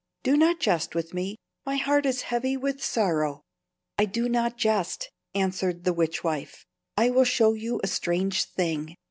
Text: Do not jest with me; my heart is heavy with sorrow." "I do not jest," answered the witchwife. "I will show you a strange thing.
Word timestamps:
Do 0.23 0.35
not 0.35 0.59
jest 0.59 0.95
with 0.95 1.13
me; 1.13 1.37
my 1.63 1.75
heart 1.75 2.07
is 2.07 2.23
heavy 2.23 2.57
with 2.57 2.83
sorrow." 2.83 3.43
"I 3.99 4.05
do 4.05 4.27
not 4.27 4.57
jest," 4.57 5.11
answered 5.35 5.83
the 5.83 5.93
witchwife. 5.93 6.65
"I 6.97 7.11
will 7.11 7.23
show 7.23 7.53
you 7.53 7.79
a 7.83 7.87
strange 7.87 8.45
thing. 8.45 8.95